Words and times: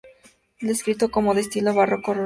Es 0.57 0.67
descrito 0.67 1.11
como 1.11 1.35
de 1.35 1.41
estilo 1.41 1.75
Barroco 1.75 2.15
Rural 2.15 2.17
Andino. 2.17 2.19